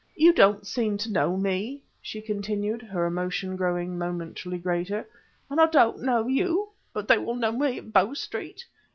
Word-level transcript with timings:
"You 0.15 0.33
don't 0.33 0.65
seem 0.65 0.97
to 0.97 1.11
know 1.11 1.37
me," 1.37 1.83
she 2.01 2.23
continued, 2.23 2.81
her 2.81 3.05
emotion 3.05 3.55
growing 3.55 3.99
momentarily 3.99 4.57
greater, 4.57 5.05
"and 5.47 5.61
I 5.61 5.67
don't 5.67 6.01
know 6.01 6.25
you; 6.25 6.69
but 6.91 7.07
they 7.07 7.19
will 7.19 7.35
know 7.35 7.51
me 7.51 7.77
at 7.77 7.93
Bow 7.93 8.15
Street. 8.15 8.65